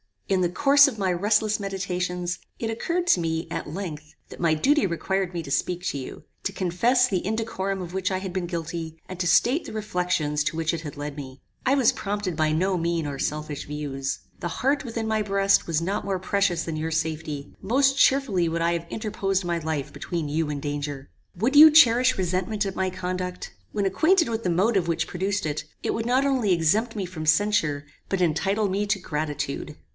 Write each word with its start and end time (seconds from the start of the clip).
"In 0.29 0.41
the 0.41 0.49
course 0.49 0.87
of 0.87 0.97
my 0.97 1.11
restless 1.11 1.59
meditations, 1.59 2.39
it 2.57 2.69
occurred 2.71 3.05
to 3.07 3.19
me, 3.19 3.47
at 3.51 3.69
length, 3.69 4.15
that 4.29 4.39
my 4.39 4.53
duty 4.53 4.87
required 4.87 5.33
me 5.33 5.43
to 5.43 5.51
speak 5.51 5.83
to 5.87 5.97
you, 5.97 6.23
to 6.43 6.53
confess 6.53 7.05
the 7.07 7.23
indecorum 7.23 7.81
of 7.81 7.93
which 7.93 8.09
I 8.11 8.19
had 8.19 8.31
been 8.31 8.47
guilty, 8.47 8.97
and 9.09 9.19
to 9.19 9.27
state 9.27 9.65
the 9.65 9.73
reflections 9.73 10.43
to 10.45 10.55
which 10.57 10.73
it 10.73 10.81
had 10.81 10.95
led 10.97 11.17
me. 11.17 11.41
I 11.65 11.75
was 11.75 11.91
prompted 11.91 12.37
by 12.37 12.51
no 12.53 12.77
mean 12.77 13.05
or 13.05 13.19
selfish 13.19 13.65
views. 13.67 14.21
The 14.39 14.47
heart 14.47 14.85
within 14.85 15.05
my 15.05 15.21
breast 15.21 15.67
was 15.67 15.81
not 15.81 16.05
more 16.05 16.17
precious 16.17 16.63
than 16.63 16.77
your 16.77 16.91
safety: 16.91 17.53
most 17.61 17.97
cheerfully 17.99 18.47
would 18.49 18.61
I 18.61 18.71
have 18.73 18.87
interposed 18.89 19.43
my 19.43 19.59
life 19.59 19.91
between 19.93 20.29
you 20.29 20.49
and 20.49 20.61
danger. 20.61 21.09
Would 21.35 21.57
you 21.57 21.69
cherish 21.69 22.17
resentment 22.17 22.65
at 22.65 22.75
my 22.77 22.89
conduct? 22.89 23.53
When 23.73 23.85
acquainted 23.85 24.29
with 24.29 24.43
the 24.45 24.49
motive 24.49 24.87
which 24.87 25.07
produced 25.07 25.45
it, 25.45 25.65
it 25.83 25.93
would 25.93 26.05
not 26.07 26.25
only 26.25 26.53
exempt 26.53 26.95
me 26.95 27.05
from 27.05 27.25
censure, 27.25 27.85
but 28.09 28.21
entitle 28.21 28.69
me 28.69 28.87
to 28.87 28.97
gratitude. 28.97 29.75